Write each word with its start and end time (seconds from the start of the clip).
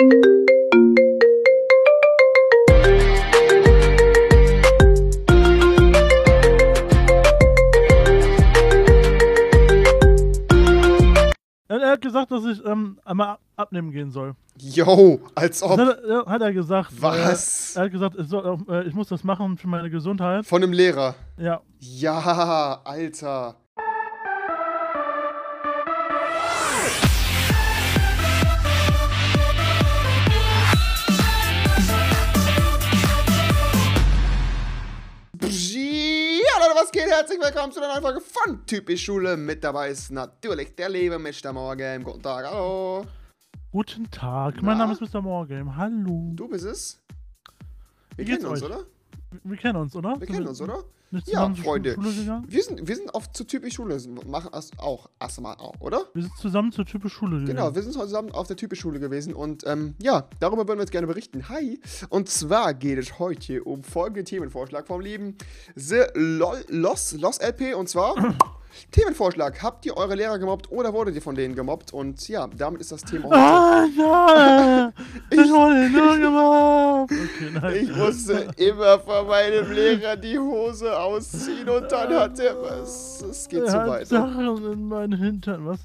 Er 0.00 0.06
hat 11.90 12.00
gesagt, 12.00 12.30
dass 12.30 12.44
ich 12.44 12.64
ähm, 12.64 12.98
einmal 13.04 13.38
abnehmen 13.56 13.90
gehen 13.90 14.10
soll. 14.12 14.34
Yo, 14.60 15.20
als 15.34 15.62
ob. 15.62 15.78
Hat, 15.78 15.98
er- 16.04 16.26
hat 16.26 16.42
er 16.42 16.52
gesagt. 16.52 16.90
Was? 17.00 17.74
Äh, 17.76 17.80
er 17.80 17.84
hat 17.86 17.92
gesagt, 17.92 18.16
ich, 18.18 18.28
soll, 18.28 18.58
äh, 18.68 18.84
ich 18.86 18.94
muss 18.94 19.08
das 19.08 19.24
machen 19.24 19.56
für 19.58 19.66
meine 19.68 19.90
Gesundheit. 19.90 20.46
Von 20.46 20.62
einem 20.62 20.72
Lehrer. 20.72 21.14
Ja. 21.36 21.60
Ja, 21.80 22.80
Alter. 22.84 23.56
Was 36.88 36.92
geht? 36.92 37.10
Herzlich 37.10 37.38
willkommen 37.38 37.70
zu 37.70 37.80
einer 37.80 37.88
neuen 37.92 38.02
Folge 38.02 38.20
von 38.20 38.64
Typisch 38.64 39.04
Schule. 39.04 39.36
Mit 39.36 39.62
dabei 39.62 39.90
ist 39.90 40.10
natürlich 40.10 40.74
der 40.74 40.88
liebe 40.88 41.18
Mr. 41.18 41.52
Morgan. 41.52 42.02
Guten 42.02 42.22
Tag, 42.22 42.46
hallo. 42.46 43.04
Guten 43.70 44.10
Tag, 44.10 44.54
mein 44.62 44.78
Na? 44.78 44.86
Name 44.86 44.92
ist 44.94 45.00
Mr. 45.02 45.20
Morgan. 45.20 45.76
Hallo. 45.76 46.30
Du 46.34 46.48
bist 46.48 46.64
es? 46.64 47.00
Wir 48.16 48.24
Wie 48.26 48.30
geht's 48.30 48.38
kennen 48.42 48.52
uns, 48.52 48.62
euch? 48.62 48.70
oder? 48.70 48.86
Wir 49.44 49.56
kennen 49.56 49.76
uns, 49.76 49.94
oder? 49.94 50.18
Wir 50.18 50.26
kennen 50.26 50.46
uns, 50.46 50.60
oder? 50.60 50.84
Ja, 51.26 51.46
zur 51.54 51.64
Freunde. 51.64 51.94
Schule? 51.94 52.42
Wir 52.46 52.62
sind, 52.62 52.86
wir 52.86 52.96
sind 52.96 53.14
oft 53.14 53.34
zu 53.34 53.44
Typisch 53.44 53.74
Schule. 53.74 53.98
Machen 54.26 54.50
das 54.52 54.70
auch 54.78 55.08
erstmal 55.18 55.56
auch, 55.56 55.80
oder? 55.80 56.02
Wir 56.12 56.22
sind 56.22 56.36
zusammen 56.36 56.70
zur 56.70 56.84
typisch 56.84 57.14
Schule 57.14 57.40
gegangen. 57.40 57.56
Genau, 57.56 57.74
wir 57.74 57.82
sind 57.82 57.96
heute 57.96 58.08
zusammen 58.08 58.30
auf 58.32 58.46
der 58.46 58.56
Typisch-Schule 58.56 59.00
gewesen 59.00 59.34
und 59.34 59.66
ähm, 59.66 59.94
ja, 60.02 60.28
darüber 60.40 60.68
würden 60.68 60.78
wir 60.78 60.82
jetzt 60.82 60.92
gerne 60.92 61.06
berichten. 61.06 61.48
Hi! 61.48 61.80
Und 62.10 62.28
zwar 62.28 62.74
geht 62.74 62.98
es 62.98 63.18
heute 63.18 63.64
um 63.64 63.82
folgenden 63.82 64.26
Themenvorschlag 64.26 64.86
vom 64.86 65.00
lieben 65.00 65.36
The 65.76 66.04
Los, 66.14 67.12
Los 67.12 67.38
LP 67.38 67.74
und 67.74 67.88
zwar 67.88 68.14
Themenvorschlag. 68.90 69.62
Habt 69.62 69.84
ihr 69.86 69.96
eure 69.96 70.14
Lehrer 70.14 70.38
gemobbt 70.38 70.70
oder 70.70 70.92
wurdet 70.92 71.14
ihr 71.14 71.22
von 71.22 71.34
denen 71.34 71.54
gemobbt? 71.54 71.92
Und 71.92 72.26
ja, 72.28 72.46
damit 72.46 72.80
ist 72.80 72.92
das 72.92 73.02
Thema. 73.02 73.28
Ah, 73.32 73.84
ja! 73.96 74.92
ich 75.30 75.38
wurde 75.50 75.90
nur 75.90 76.16
gemacht! 76.18 77.10
Okay, 77.12 77.50
nein. 77.52 77.74
Ich 77.84 77.96
musste 77.96 78.48
immer 78.56 78.98
von 79.00 79.26
meinem 79.26 79.70
Lehrer 79.72 80.16
die 80.16 80.38
Hose 80.38 80.98
ausziehen 80.98 81.68
und 81.68 81.90
dann 81.90 82.12
hat 82.14 82.38
er 82.38 82.60
was. 82.62 83.22
Es 83.22 83.48
geht 83.48 83.60
er 83.60 83.66
zu 83.66 83.72
hat 83.80 83.88
weit. 83.88 84.06
Sachen 84.08 84.72
in 84.72 84.84
meinen 84.88 85.18
Hintern, 85.18 85.66
was? 85.66 85.80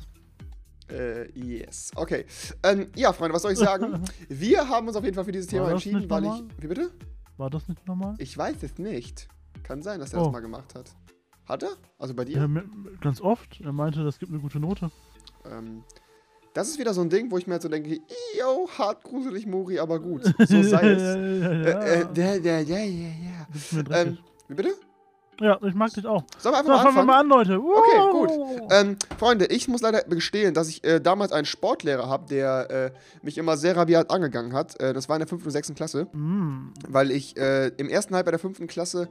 Äh, 0.92 1.31
yes. 1.31 1.92
Okay. 1.95 2.26
Ähm, 2.61 2.88
ja, 2.95 3.14
Freunde, 3.14 3.34
was 3.34 3.42
soll 3.42 3.54
ich 3.54 3.58
sagen? 3.59 4.04
Wir 4.30 4.67
haben 4.67 4.88
uns 4.88 4.95
auf 4.98 5.04
jeden 5.04 5.16
Fall 5.16 5.23
für 5.26 5.31
dieses 5.31 5.48
Thema 5.48 5.72
entschieden, 5.72 6.08
weil 6.09 6.23
ich. 6.23 6.30
normal? 6.30 6.44
Wie 6.59 6.67
bitte? 6.67 6.92
War 7.38 7.50
das 7.50 7.67
nicht 7.67 7.88
normal? 7.88 8.16
Ich 8.20 8.38
weiß 8.38 8.58
es 8.61 8.78
nicht. 8.78 9.28
Kann 9.64 9.81
sein, 9.81 10.00
dass 10.00 10.14
er 10.14 10.20
Oh. 10.22 10.26
das 10.26 10.34
mal 10.34 10.42
gemacht 10.42 10.76
hat. 10.76 10.92
Hat 11.47 11.63
er? 11.63 11.72
Also 11.99 12.13
bei 12.13 12.25
dir? 12.25 12.38
Ja, 12.38 12.47
ganz 13.02 13.19
oft. 13.22 13.59
Er 13.61 13.72
meinte, 13.73 14.03
das 14.03 14.19
gibt 14.19 14.31
eine 14.31 14.41
gute 14.41 14.59
Note. 14.59 14.89
Ähm, 15.45 15.83
das 16.53 16.69
ist 16.69 16.80
wieder 16.80 16.94
so 16.94 17.02
ein 17.02 17.09
Ding, 17.09 17.31
wo 17.31 17.38
ich 17.38 17.47
mir 17.47 17.53
halt 17.53 17.63
so 17.63 17.69
denke, 17.69 17.99
yo, 18.39 18.69
hart 18.77 19.03
gruselig, 19.03 19.45
Mori, 19.47 19.80
aber 19.80 19.99
gut. 19.99 20.23
So 20.45 20.61
sei 20.64 20.91
es. 20.91 21.02
ja, 21.02 21.16
ja, 21.17 21.52
ja, 21.52 21.52
Äh, 21.52 21.71
ja. 21.71 22.02
äh, 22.02 22.14
der, 22.14 22.39
der, 22.39 22.61
ja, 22.61 22.77
Ähm, 23.91 24.17
wie 24.47 24.53
bitte? 24.53 24.73
ja, 25.41 25.58
ich 25.64 25.73
mag 25.73 25.91
dich 25.91 26.05
auch. 26.05 26.23
Sollen 26.38 26.53
wir 26.55 26.64
So, 26.64 26.71
einfach 26.71 26.83
fangen 26.83 26.95
wir 26.95 27.03
mal 27.03 27.05
mal 27.05 27.19
an, 27.21 27.27
Leute. 27.27 27.59
Okay, 27.59 27.97
Wow. 27.97 28.11
gut. 28.61 28.71
Ähm, 28.71 28.95
Freunde, 29.17 29.45
ich 29.47 29.67
muss 29.67 29.81
leider 29.81 30.03
gestehen, 30.03 30.53
dass 30.53 30.69
ich 30.69 30.83
äh, 30.83 31.02
damals 31.02 31.31
einen 31.31 31.45
Sportlehrer 31.45 32.08
habe, 32.08 32.27
der 32.30 32.69
äh, 32.69 32.91
mich 33.23 33.38
immer 33.39 33.58
sehr 33.58 33.75
rabiat 33.75 34.11
angegangen 34.11 34.53
hat. 34.53 34.80
Äh, 34.80 34.94
das 34.94 35.09
war 35.09 35.16
in 35.16 35.21
der 35.21 35.27
5. 35.27 35.44
und 35.45 35.52
6. 35.52 35.73
Klasse. 35.73 36.05
Mm. 36.14 36.71
weil 36.88 37.09
ich 37.11 37.36
äh, 37.36 37.69
im 37.77 37.89
ersten 37.89 38.14
Halbjahr 38.16 38.31
der 38.33 38.39
fünften 38.39 38.67
Klasse 38.67 39.09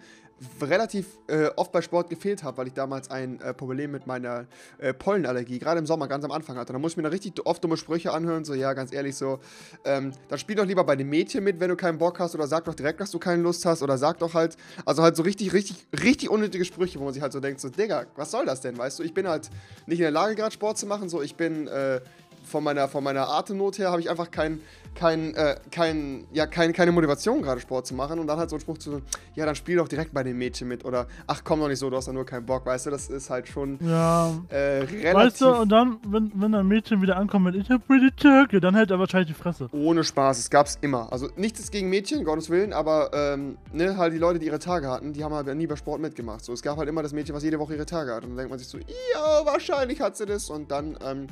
relativ 0.60 1.06
äh, 1.28 1.46
oft 1.56 1.72
bei 1.72 1.82
Sport 1.82 2.10
gefehlt 2.10 2.42
habe, 2.42 2.56
weil 2.56 2.66
ich 2.66 2.72
damals 2.72 3.10
ein 3.10 3.40
äh, 3.40 3.54
Problem 3.54 3.90
mit 3.90 4.06
meiner 4.06 4.46
äh, 4.78 4.92
Pollenallergie, 4.92 5.58
gerade 5.58 5.78
im 5.78 5.86
Sommer, 5.86 6.08
ganz 6.08 6.24
am 6.24 6.30
Anfang 6.30 6.56
hatte. 6.56 6.72
Da 6.72 6.78
muss 6.78 6.92
ich 6.92 6.96
mir 6.96 7.04
da 7.04 7.08
richtig 7.08 7.44
oft 7.44 7.62
dumme 7.62 7.76
Sprüche 7.76 8.12
anhören, 8.12 8.44
so, 8.44 8.54
ja, 8.54 8.72
ganz 8.72 8.92
ehrlich, 8.92 9.16
so, 9.16 9.38
ähm, 9.84 10.12
dann 10.28 10.38
spiel 10.38 10.56
doch 10.56 10.64
lieber 10.64 10.84
bei 10.84 10.96
den 10.96 11.08
Mädchen 11.08 11.44
mit, 11.44 11.60
wenn 11.60 11.68
du 11.68 11.76
keinen 11.76 11.98
Bock 11.98 12.18
hast, 12.18 12.34
oder 12.34 12.46
sag 12.46 12.64
doch 12.64 12.74
direkt, 12.74 13.00
dass 13.00 13.10
du 13.10 13.18
keine 13.18 13.42
Lust 13.42 13.64
hast, 13.64 13.82
oder 13.82 13.98
sag 13.98 14.18
doch 14.18 14.34
halt, 14.34 14.56
also 14.84 15.02
halt 15.02 15.16
so 15.16 15.22
richtig, 15.22 15.52
richtig, 15.52 15.86
richtig 16.02 16.30
unnötige 16.30 16.64
Sprüche, 16.64 16.98
wo 16.98 17.04
man 17.04 17.14
sich 17.14 17.22
halt 17.22 17.32
so 17.32 17.40
denkt, 17.40 17.60
so, 17.60 17.68
Digga, 17.68 18.06
was 18.16 18.30
soll 18.30 18.46
das 18.46 18.60
denn, 18.60 18.76
weißt 18.76 18.98
du, 18.98 19.02
ich 19.02 19.14
bin 19.14 19.28
halt 19.28 19.50
nicht 19.86 19.98
in 19.98 20.04
der 20.04 20.10
Lage, 20.10 20.34
gerade 20.34 20.52
Sport 20.52 20.78
zu 20.78 20.86
machen, 20.86 21.08
so, 21.08 21.22
ich 21.22 21.36
bin, 21.36 21.68
äh, 21.68 22.00
von 22.44 22.62
meiner, 22.64 22.88
von 22.88 23.02
meiner 23.04 23.28
Atemnot 23.28 23.78
her 23.78 23.90
habe 23.90 24.00
ich 24.00 24.10
einfach 24.10 24.30
kein, 24.30 24.60
kein, 24.94 25.34
äh, 25.34 25.56
kein, 25.70 26.26
ja, 26.32 26.46
kein, 26.46 26.72
keine 26.72 26.92
Motivation, 26.92 27.40
gerade 27.42 27.60
Sport 27.60 27.86
zu 27.86 27.94
machen. 27.94 28.18
Und 28.18 28.26
dann 28.26 28.38
halt 28.38 28.50
so 28.50 28.56
ein 28.56 28.60
Spruch 28.60 28.78
zu, 28.78 29.00
ja, 29.34 29.46
dann 29.46 29.54
spiel 29.54 29.76
doch 29.76 29.88
direkt 29.88 30.12
bei 30.12 30.22
den 30.22 30.36
Mädchen 30.36 30.68
mit. 30.68 30.84
Oder, 30.84 31.06
ach 31.26 31.42
komm 31.44 31.60
doch 31.60 31.68
nicht 31.68 31.78
so, 31.78 31.88
du 31.88 31.96
hast 31.96 32.08
da 32.08 32.12
nur 32.12 32.26
keinen 32.26 32.44
Bock, 32.44 32.66
weißt 32.66 32.86
du, 32.86 32.90
das 32.90 33.08
ist 33.08 33.30
halt 33.30 33.48
schon 33.48 33.78
Ja. 33.80 34.32
äh, 34.50 34.56
relativ 34.84 35.14
Weißt 35.14 35.40
du, 35.40 35.50
und 35.62 35.68
dann, 35.70 35.98
wenn, 36.06 36.30
wenn 36.34 36.54
ein 36.54 36.66
Mädchen 36.66 37.00
wieder 37.00 37.16
ankommt 37.16 37.44
mit 37.46 37.54
Ich 37.54 37.70
hab 37.70 37.86
pretty 37.86 38.10
Türke, 38.16 38.60
dann 38.60 38.74
hält 38.74 38.90
er 38.90 38.98
wahrscheinlich 38.98 39.28
die 39.34 39.40
Fresse. 39.42 39.68
ohne 39.72 40.04
Spaß. 40.04 40.38
Es 40.38 40.50
gab's 40.50 40.78
immer. 40.82 41.10
Also 41.12 41.28
nichts 41.36 41.70
gegen 41.70 41.88
Mädchen, 41.88 42.24
Gottes 42.24 42.50
Willen, 42.50 42.72
aber 42.72 43.10
ähm, 43.14 43.56
ne, 43.72 43.96
halt 43.96 44.12
die 44.12 44.18
Leute, 44.18 44.38
die 44.38 44.46
ihre 44.46 44.58
Tage 44.58 44.88
hatten, 44.88 45.12
die 45.12 45.24
haben 45.24 45.34
halt 45.34 45.46
nie 45.56 45.66
bei 45.66 45.76
Sport 45.76 46.00
mitgemacht. 46.00 46.44
So, 46.44 46.52
es 46.52 46.62
gab 46.62 46.76
halt 46.76 46.88
immer 46.88 47.02
das 47.02 47.12
Mädchen, 47.12 47.34
was 47.34 47.42
jede 47.42 47.58
Woche 47.58 47.74
ihre 47.74 47.86
Tage 47.86 48.12
hat. 48.14 48.24
Und 48.24 48.30
dann 48.30 48.36
denkt 48.36 48.50
man 48.50 48.58
sich 48.58 48.68
so, 48.68 48.78
ja, 48.78 49.44
wahrscheinlich 49.46 50.00
hat 50.00 50.16
sie 50.16 50.26
das. 50.26 50.50
Und 50.50 50.70
dann 50.70 50.98
ähm, 51.04 51.26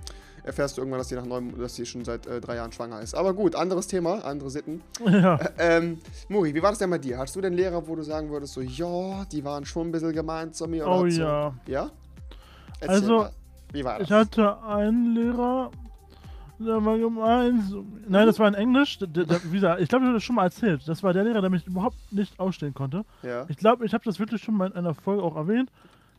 erfährst 0.45 0.77
du 0.77 0.81
irgendwann, 0.83 0.99
dass 0.99 1.09
sie 1.09 1.15
nach 1.17 1.25
neun, 1.27 1.59
dass 1.59 1.75
sie 1.75 1.85
schon 1.87 2.05
seit 2.05 2.27
äh, 2.27 2.41
drei 2.41 2.57
Jahren 2.57 2.73
schwanger 2.73 3.01
ist. 3.01 3.15
Aber 3.15 3.35
gut, 3.35 3.55
anderes 3.55 3.87
Thema, 3.87 4.25
andere 4.25 4.51
Sitten. 4.51 4.83
Ja. 5.07 5.39
Ähm, 5.59 5.99
Muri, 6.29 6.55
wie 6.55 6.63
war 6.63 6.71
das 6.71 6.79
denn 6.79 6.91
bei 6.91 6.99
dir? 6.99 7.19
Hattest 7.19 7.37
du 7.37 7.41
denn 7.41 7.53
Lehrer, 7.55 7.87
wo 7.87 7.95
du 7.97 8.03
sagen 8.03 8.31
würdest, 8.31 8.55
so, 8.55 8.61
ja, 8.61 9.25
die 9.33 9.45
waren 9.45 9.65
schon 9.65 9.89
ein 9.89 9.93
bisschen 9.93 10.13
gemeint 10.13 10.55
zu 10.55 10.67
mir? 10.67 10.87
Oder 10.87 11.01
Oh 11.01 11.09
so, 11.09 11.21
ja. 11.23 11.55
Ja? 11.67 11.91
Erzähl 12.81 12.89
Also, 12.97 13.19
mal. 13.19 13.31
Wie 13.73 13.85
war 13.85 13.99
das? 13.99 14.09
Ich 14.09 14.13
hatte 14.13 14.63
einen 14.65 15.15
Lehrer, 15.15 15.71
der 16.59 16.85
war 16.85 16.99
gemein. 16.99 17.63
Nein, 18.09 18.27
das 18.27 18.39
war 18.39 18.49
in 18.49 18.55
Englisch. 18.55 18.99
Der, 18.99 19.07
der, 19.09 19.41
wie 19.45 19.53
gesagt, 19.53 19.81
ich 19.81 19.89
glaube, 19.89 20.05
ich 20.05 20.09
habe 20.09 20.15
das 20.17 20.23
schon 20.25 20.37
mal 20.37 20.45
erzählt. 20.45 20.83
Das 20.87 21.03
war 21.03 21.13
der 21.13 21.25
Lehrer, 21.25 21.41
der 21.41 21.51
mich 21.51 21.67
überhaupt 21.67 21.97
nicht 22.11 22.39
ausstehen 22.41 22.75
konnte. 22.75 23.05
ja. 23.23 23.47
Ich 23.49 23.57
glaube, 23.57 23.85
ich 23.87 23.95
habe 23.95 24.05
das 24.05 24.19
wirklich 24.19 24.43
schon 24.43 24.55
mal 24.57 24.67
in 24.71 24.75
einer 24.75 24.95
Folge 24.95 25.23
auch 25.23 25.37
erwähnt, 25.37 25.71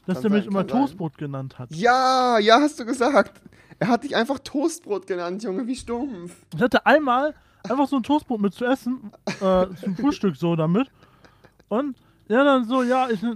dass 0.05 0.15
Kann 0.15 0.23
der 0.23 0.31
mich 0.31 0.43
sein, 0.43 0.51
immer 0.51 0.59
sein. 0.61 0.67
Toastbrot 0.67 1.17
genannt 1.17 1.59
hat. 1.59 1.69
ja, 1.71 2.39
ja, 2.39 2.59
hast 2.59 2.79
du 2.79 2.85
gesagt. 2.85 3.41
Er 3.79 3.87
hat 3.87 4.03
dich 4.03 4.15
einfach 4.15 4.39
Toastbrot 4.39 5.07
genannt, 5.07 5.41
Junge, 5.43 5.65
wie 5.65 5.75
stumpf. 5.75 6.35
Ich 6.55 6.61
hatte 6.61 6.85
einmal 6.85 7.33
einfach 7.63 7.87
so 7.87 7.97
ein 7.97 8.03
Toastbrot 8.03 8.39
mit 8.39 8.53
zu 8.53 8.65
essen, 8.65 9.11
äh, 9.41 9.67
zum 9.75 9.95
Frühstück 9.95 10.35
so 10.35 10.55
damit. 10.55 10.87
Und 11.67 11.97
ja, 12.27 12.43
dann 12.43 12.65
so, 12.65 12.83
ja, 12.83 13.09
ich, 13.09 13.23
äh, 13.23 13.27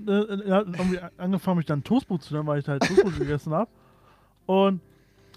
er 0.46 0.56
hat 0.56 0.68
irgendwie 0.68 1.00
angefangen, 1.18 1.58
mich 1.58 1.66
dann 1.66 1.84
Toastbrot 1.84 2.22
zu 2.22 2.34
nennen, 2.34 2.48
weil 2.48 2.59
ich 2.59 2.68
halt 2.68 2.84
Toastbrot 2.84 3.18
gegessen 3.18 3.53
habe. 3.53 3.70
Und 4.46 4.82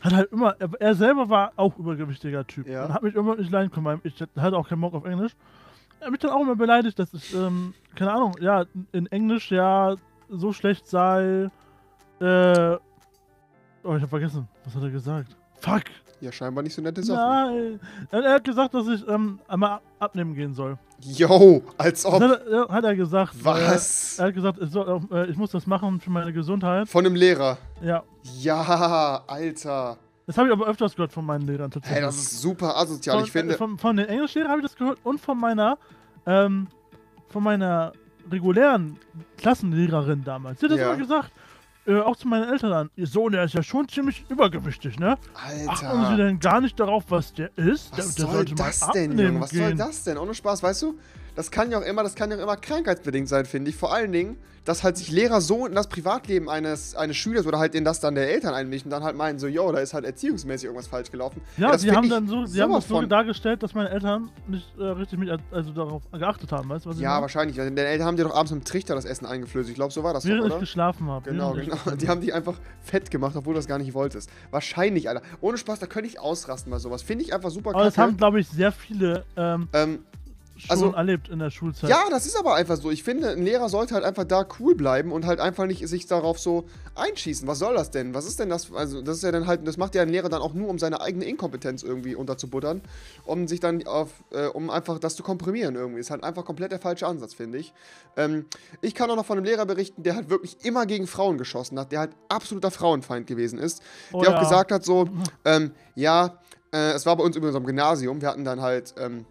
hat 0.03 0.13
halt 0.13 0.33
immer, 0.33 0.55
er, 0.59 0.71
er 0.79 0.95
selber 0.95 1.29
war 1.29 1.53
auch 1.57 1.77
übergewichtiger 1.79 2.47
Typ. 2.47 2.69
Ja. 2.69 2.85
Und 2.87 2.95
hat 2.95 3.03
mich 3.03 3.15
immer 3.15 3.37
nicht 3.37 3.51
leiden 3.51 3.71
können, 3.71 3.87
weil 3.87 4.01
ich 4.05 4.15
hatte 4.37 4.57
auch 4.57 4.69
keinen 4.69 4.81
Bock 4.81 4.95
auf 4.95 5.05
Englisch. 5.05 5.33
Er 6.01 6.07
hat 6.07 6.13
mich 6.13 6.21
dann 6.21 6.31
auch 6.31 6.43
immer 6.43 6.55
beleidigt, 6.55 6.99
dass 6.99 7.13
ich, 7.15 7.35
ähm, 7.35 7.75
keine 7.95 8.13
Ahnung, 8.13 8.37
ja, 8.41 8.65
in 8.93 9.07
Englisch 9.07 9.51
ja 9.51 9.97
so 10.29 10.53
schlecht 10.53 10.87
sei. 10.87 11.49
Äh, 12.21 12.77
oh, 13.85 13.95
ich 13.97 14.03
hab 14.03 14.11
vergessen, 14.11 14.49
was 14.65 14.75
hat 14.75 14.83
er 14.83 14.91
gesagt? 14.91 15.37
Fuck! 15.61 15.85
Ja, 16.21 16.33
scheinbar 16.33 16.65
nicht 16.65 16.75
so 16.75 16.83
nette 16.83 17.01
Sachen. 17.03 17.21
Nein! 17.23 17.81
Er 18.11 18.33
hat 18.35 18.45
gesagt, 18.45 18.75
dass 18.75 18.89
ich 18.89 19.07
ähm, 19.07 19.39
einmal 19.47 19.79
abnehmen 20.01 20.35
gehen 20.35 20.53
soll. 20.53 20.77
Yo, 21.01 21.63
als 21.77 22.05
ob. 22.05 22.21
hat, 22.21 22.43
er- 22.47 22.69
hat 22.69 22.85
er 22.85 22.97
gesagt. 22.97 23.35
Was? 23.45 24.19
Äh, 24.19 24.23
er 24.23 24.27
hat 24.29 24.35
gesagt, 24.35 24.59
ich, 24.61 24.71
soll, 24.71 25.01
äh, 25.13 25.27
ich 25.31 25.37
muss 25.37 25.53
das 25.53 25.67
machen 25.69 26.01
für 26.01 26.11
meine 26.11 26.33
Gesundheit. 26.33 26.89
Von 26.89 27.07
einem 27.07 27.15
Lehrer. 27.15 27.57
Ja. 27.81 28.03
Ja, 28.41 29.23
Alter. 29.29 29.97
Das 30.27 30.37
habe 30.37 30.49
ich 30.49 30.53
aber 30.53 30.67
öfters 30.67 30.97
gehört 30.97 31.13
von 31.13 31.25
meinen 31.25 31.47
Lehrern 31.47 31.71
tatsächlich. 31.71 31.97
Hey, 32.01 32.03
das 32.05 32.17
ist 32.17 32.43
super 32.43 32.77
asozial. 32.77 33.17
von, 33.19 33.25
Ich 33.25 33.31
finde. 33.33 33.55
äh, 33.55 33.57
von, 33.57 33.79
von 33.79 33.97
den 33.97 34.07
Englischlehrern 34.07 34.51
habe 34.51 34.61
ich 34.61 34.67
das 34.67 34.77
gehört 34.77 34.99
und 35.05 35.21
von 35.21 35.39
meiner, 35.39 35.79
ähm, 36.27 36.67
von 37.29 37.45
meiner 37.45 37.93
regulären 38.31 38.97
Klassenlehrerin 39.37 40.25
damals. 40.25 40.61
Die 40.61 40.67
hat 40.67 40.73
das 40.73 40.81
Ja. 40.81 40.89
immer 40.89 40.99
gesagt. 40.99 41.33
Äh, 41.87 42.01
auch 42.01 42.17
zu 42.17 42.29
meinen 42.29 42.51
Eltern 42.51 42.71
dann. 42.71 42.91
Ihr 42.97 43.07
Sohn, 43.07 43.33
der 43.33 43.45
ist 43.45 43.55
ja 43.55 43.63
schon 43.63 43.89
ziemlich 43.89 44.23
übergewichtig, 44.29 44.99
ne? 44.99 45.17
Achten 45.67 45.79
Sie 45.87 45.87
Alter. 45.87 46.17
denn 46.19 46.39
gar 46.39 46.61
nicht 46.61 46.79
darauf, 46.79 47.05
was 47.09 47.33
der 47.33 47.51
ist? 47.57 47.97
Was 47.97 48.15
der, 48.15 48.27
der 48.27 48.35
soll 48.35 48.45
das 48.45 48.91
denn, 48.93 49.19
Junge? 49.19 49.41
Was 49.41 49.51
gehen. 49.51 49.61
soll 49.61 49.75
das 49.75 50.05
denn? 50.05 50.19
Ohne 50.19 50.35
Spaß, 50.35 50.63
weißt 50.63 50.83
du? 50.83 50.99
Das 51.39 51.53
kann 51.53 51.71
ja 51.71 51.79
auch 51.79 51.83
immer, 51.85 52.03
das 52.03 52.17
kann 52.17 52.33
ja 52.33 52.37
auch 52.37 52.43
immer 52.43 52.57
krankheitsbedingt 52.57 53.29
sein, 53.29 53.47
finde 53.47 53.71
ich. 53.71 53.77
Vor 53.77 53.93
allen 53.95 54.11
Dingen, 54.11 54.37
dass 54.65 54.83
halt 54.83 54.97
sich 54.97 55.09
Lehrer 55.13 55.41
so 55.41 55.67
in 55.67 55.75
das 55.77 55.89
Privatleben 55.89 56.51
eines, 56.51 56.97
eines 56.97 57.17
Schülers 57.17 57.47
oder 57.47 57.61
halt 57.61 57.77
in 57.77 57.85
das 57.85 58.01
dann 58.01 58.17
der 58.17 58.29
Eltern 58.29 58.55
einmischen 58.55 58.87
und 58.89 58.91
dann 58.91 59.05
halt 59.05 59.17
meinen, 59.17 59.39
so, 59.39 59.47
yo, 59.47 59.71
da 59.71 59.79
ist 59.79 59.95
halt 59.95 60.05
erziehungsmäßig 60.05 60.65
irgendwas 60.65 60.89
falsch 60.89 61.13
gelaufen. 61.13 61.41
Ja, 61.57 61.71
das 61.71 61.83
sie 61.83 61.93
haben 61.93 62.05
ich 62.05 62.11
dann 62.11 62.27
so, 62.27 62.45
sie 62.45 62.61
haben 62.61 62.73
das 62.73 62.89
so 62.89 63.01
dargestellt, 63.03 63.63
dass 63.63 63.73
meine 63.73 63.89
Eltern 63.89 64.31
nicht 64.49 64.67
äh, 64.79 64.83
richtig 64.83 65.21
mit, 65.21 65.31
also 65.53 65.71
darauf 65.73 66.03
geachtet 66.11 66.51
haben, 66.51 66.69
weißt 66.71 66.85
du, 66.87 66.91
was 66.91 66.97
ich 66.97 67.03
Ja, 67.03 67.11
meine? 67.11 67.23
wahrscheinlich. 67.23 67.57
Denn 67.57 67.77
den 67.77 67.87
Eltern 67.87 68.09
haben 68.09 68.17
die 68.17 68.25
doch 68.25 68.35
abends 68.35 68.51
mit 68.51 68.63
dem 68.63 68.67
Trichter 68.67 68.97
das 68.97 69.05
Essen 69.05 69.25
eingeflößt. 69.25 69.69
Ich 69.71 69.77
glaube, 69.77 69.93
so 69.93 70.03
war 70.03 70.13
das 70.15 70.25
Während 70.27 70.41
doch, 70.41 70.47
ich 70.49 70.53
oder? 70.55 70.61
geschlafen 70.61 71.07
habe. 71.09 71.31
Genau, 71.31 71.53
genau. 71.53 71.77
Die 71.97 72.09
haben 72.09 72.21
dich 72.21 72.35
einfach 72.35 72.59
fett 72.83 73.13
gemacht, 73.13 73.37
obwohl 73.37 73.55
du 73.55 73.59
das 73.61 73.69
gar 73.69 73.79
nicht 73.79 73.95
wolltest. 73.95 74.29
Wahrscheinlich, 74.51 75.09
Alter. 75.09 75.23
Ohne 75.41 75.57
Spaß, 75.57 75.79
da 75.79 75.87
könnte 75.87 76.09
ich 76.11 76.19
ausrasten 76.19 76.71
bei 76.73 76.79
sowas. 76.81 77.01
Finde 77.03 77.23
ich 77.25 77.33
einfach 77.33 77.51
super 77.51 77.71
Aber 77.71 77.85
das 77.85 77.95
kacke. 77.95 78.09
haben, 78.09 78.17
glaube 78.17 78.41
ich, 78.41 78.49
sehr 78.49 78.73
viele 78.73 79.25
ähm, 79.37 79.69
ähm, 79.73 80.01
schon 80.59 80.71
Also- 80.71 80.93
erlebt 80.93 81.29
in 81.29 81.39
der 81.39 81.51
Schulzeit. 81.51 81.89
ja, 81.91 82.05
das 82.11 82.27
ist 82.27 82.39
aber 82.39 82.55
einfach 82.55 82.77
so. 82.77 82.91
Ich 82.91 83.03
finde, 83.03 83.31
ein 83.31 83.43
Lehrer 83.43 83.69
sollte 83.69 83.95
halt 83.95 84.05
einfach 84.05 84.25
da 84.25 84.47
cool 84.59 84.75
bleiben 84.75 85.13
und 85.13 85.27
halt 85.27 85.41
einfach 85.41 85.67
nicht 85.67 85.87
sich 85.89 86.07
darauf 86.07 86.39
so 86.39 86.65
einschießen. 86.95 87.47
Was 87.47 87.59
soll 87.59 87.75
das 87.75 87.91
denn? 87.91 88.15
Was 88.15 88.27
ist 88.27 88.39
denn 88.41 88.49
das? 88.49 88.73
Also, 88.73 89.03
das 89.03 89.19
ist 89.19 89.23
ja 89.23 89.33
dann 89.33 89.47
halt, 89.47 89.67
das 89.67 89.77
macht 89.77 89.95
ja 89.95 90.03
ein 90.03 90.09
Lehrer 90.09 90.29
dann 90.29 90.43
auch 90.43 90.55
nur, 90.55 90.69
um 90.69 90.79
seine 90.79 91.01
eigene 91.01 91.25
Inkompetenz 91.25 91.83
irgendwie 91.83 92.15
unterzubuttern, 92.15 92.83
um 93.25 93.47
sich 93.49 93.61
dann 93.61 93.87
auf, 93.87 94.11
äh, 94.31 94.47
um 94.47 94.71
einfach 94.71 94.99
das 94.99 95.15
zu 95.17 95.23
komprimieren 95.23 95.75
irgendwie. 95.77 96.01
Ist 96.01 96.11
halt 96.11 96.25
einfach 96.25 96.45
komplett 96.45 96.73
der 96.73 96.81
falsche 96.81 97.07
Ansatz, 97.07 97.35
finde 97.35 97.59
ich. 97.59 97.73
Ähm, 98.17 98.47
ich 98.81 98.95
kann 98.95 99.11
auch 99.11 99.17
noch 99.17 99.27
von 99.27 99.37
einem 99.39 99.45
Lehrer 99.47 99.67
berichten, 99.67 100.03
der 100.03 100.17
halt 100.17 100.31
wirklich 100.31 100.57
immer 100.65 100.87
gegen 100.87 101.07
Frauen 101.07 101.39
geschossen 101.39 101.79
hat, 101.79 101.93
der 101.93 102.01
halt 102.01 102.11
absoluter 102.29 102.71
Frauenfeind 102.71 103.27
gewesen 103.27 103.59
ist. 103.59 103.83
Oh 104.13 104.21
der 104.21 104.31
ja. 104.31 104.37
auch 104.37 104.41
gesagt 104.43 104.73
hat 104.73 104.85
so, 104.85 105.09
ähm, 105.45 105.73
ja, 105.95 106.39
äh, 106.73 106.93
es 106.93 107.07
war 107.07 107.17
bei 107.17 107.25
uns 107.25 107.37
übrigens 107.37 107.57
am 107.57 107.65
Gymnasium, 107.65 108.21
wir 108.21 108.29
hatten 108.29 108.45
dann 108.45 108.61
halt, 108.61 108.95
ähm, 108.99 109.25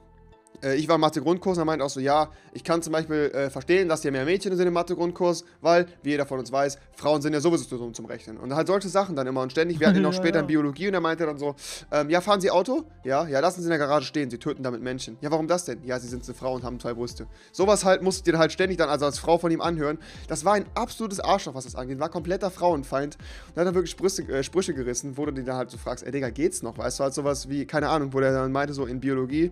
äh, 0.63 0.75
ich 0.75 0.87
war 0.87 0.95
im 0.95 1.01
Mathe-Grundkurs 1.01 1.57
und 1.57 1.61
er 1.61 1.65
meinte 1.65 1.85
auch 1.85 1.89
so, 1.89 1.99
ja, 1.99 2.29
ich 2.53 2.63
kann 2.63 2.81
zum 2.81 2.93
Beispiel 2.93 3.31
äh, 3.33 3.49
verstehen, 3.49 3.87
dass 3.89 4.01
hier 4.01 4.11
mehr 4.11 4.25
Mädchen 4.25 4.55
sind 4.55 4.67
im 4.67 4.73
Mathe-Grundkurs, 4.73 5.43
weil, 5.61 5.87
wie 6.03 6.11
jeder 6.11 6.25
von 6.25 6.39
uns 6.39 6.51
weiß, 6.51 6.77
Frauen 6.93 7.21
sind 7.21 7.33
ja 7.33 7.39
sowieso 7.39 7.77
dumm 7.77 7.93
zum 7.93 8.05
Rechnen. 8.05 8.37
Und 8.37 8.55
halt 8.55 8.67
solche 8.67 8.89
Sachen 8.89 9.15
dann 9.15 9.27
immer 9.27 9.41
und 9.41 9.51
ständig. 9.51 9.79
Wir 9.79 9.87
hatten 9.87 9.97
ihn 9.97 10.03
noch 10.03 10.13
Ja, 10.17 10.21
später 10.21 10.37
ja. 10.37 10.41
in 10.41 10.47
Biologie 10.47 10.87
und 10.87 10.93
er 10.93 11.01
meinte 11.01 11.25
dann 11.25 11.37
so, 11.37 11.55
ähm, 11.91 12.09
ja, 12.09 12.21
fahren 12.21 12.41
Sie 12.41 12.49
Auto? 12.49 12.85
Ja, 13.03 13.27
ja, 13.27 13.39
lassen 13.39 13.61
Sie 13.61 13.65
in 13.65 13.69
der 13.69 13.77
Garage 13.77 14.05
stehen, 14.05 14.29
Sie 14.29 14.37
töten 14.37 14.63
damit 14.63 14.81
Menschen. 14.81 15.17
Ja, 15.21 15.29
warum 15.31 15.47
das 15.47 15.65
denn? 15.65 15.83
Ja, 15.83 15.99
Sie 15.99 16.07
sind 16.07 16.23
eine 16.25 16.33
Frau 16.33 16.53
und 16.55 16.63
haben 16.63 16.79
zwei 16.79 16.93
Brüste. 16.93 17.27
Sowas 17.51 17.85
halt 17.85 18.01
musst 18.01 18.25
du 18.25 18.31
dir 18.31 18.37
halt 18.39 18.51
ständig 18.51 18.77
dann 18.77 18.89
also 18.89 19.05
als 19.05 19.19
Frau 19.19 19.37
von 19.37 19.51
ihm 19.51 19.61
anhören. 19.61 19.99
Das 20.27 20.43
war 20.45 20.53
ein 20.53 20.65
absolutes 20.73 21.19
Arschloch, 21.19 21.53
was 21.53 21.65
das 21.65 21.75
angeht. 21.75 21.99
War 21.99 22.09
kompletter 22.09 22.49
Frauenfeind. 22.49 23.15
Und 23.15 23.57
dann 23.57 23.67
hat 23.67 23.73
er 23.73 23.75
wirklich 23.75 23.91
Sprüche, 23.91 24.23
äh, 24.23 24.43
Sprüche 24.43 24.73
gerissen, 24.73 25.17
wo 25.17 25.25
du 25.25 25.31
dir 25.31 25.43
dann 25.43 25.57
halt 25.57 25.69
so 25.69 25.77
fragst, 25.77 26.05
ey 26.05 26.11
Digga, 26.11 26.29
geht's 26.29 26.63
noch? 26.63 26.77
Weißt 26.77 26.99
du, 26.99 27.03
halt 27.03 27.13
sowas 27.13 27.49
wie, 27.49 27.65
keine 27.65 27.89
Ahnung, 27.89 28.13
wo 28.13 28.19
der 28.19 28.33
dann 28.33 28.51
meinte 28.51 28.73
so 28.73 28.85
in 28.85 28.99
Biologie, 28.99 29.51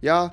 ja, 0.00 0.32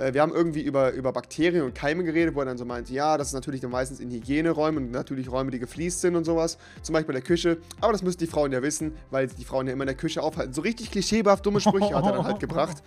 äh, 0.00 0.14
wir 0.14 0.22
haben 0.22 0.32
irgendwie 0.32 0.62
über, 0.62 0.92
über 0.92 1.12
Bakterien 1.12 1.64
und 1.64 1.74
Keime 1.74 2.04
geredet, 2.04 2.34
wo 2.34 2.40
er 2.40 2.46
dann 2.46 2.58
so 2.58 2.64
meinte, 2.64 2.92
ja, 2.92 3.18
das 3.18 3.28
ist 3.28 3.34
natürlich 3.34 3.60
dann 3.60 3.70
meistens 3.70 4.00
in 4.00 4.10
Hygieneräumen 4.10 4.86
und 4.86 4.90
natürlich 4.92 5.30
Räume, 5.30 5.50
die 5.50 5.58
gefliest 5.58 6.00
sind 6.00 6.16
und 6.16 6.24
sowas. 6.24 6.58
Zum 6.82 6.94
Beispiel 6.94 7.14
in 7.14 7.20
der 7.20 7.26
Küche. 7.26 7.58
Aber 7.80 7.92
das 7.92 8.02
müssen 8.02 8.18
die 8.18 8.26
Frauen 8.26 8.52
ja 8.52 8.62
wissen, 8.62 8.92
weil 9.10 9.26
die 9.28 9.44
Frauen 9.44 9.66
ja 9.66 9.72
immer 9.74 9.84
in 9.84 9.88
der 9.88 9.96
Küche 9.96 10.22
aufhalten. 10.22 10.54
So 10.54 10.62
richtig 10.62 10.90
klischeehaft 10.90 11.44
dumme 11.44 11.60
Sprüche 11.60 11.94
hat 11.94 12.04
er 12.04 12.12
dann 12.12 12.24
halt 12.24 12.40
gebracht. 12.40 12.82